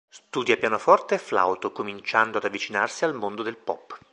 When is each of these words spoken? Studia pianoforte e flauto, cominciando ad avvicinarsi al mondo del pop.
Studia 0.09 0.57
pianoforte 0.57 1.13
e 1.13 1.17
flauto, 1.19 1.71
cominciando 1.71 2.39
ad 2.39 2.45
avvicinarsi 2.45 3.05
al 3.05 3.13
mondo 3.13 3.43
del 3.43 3.57
pop. 3.57 3.99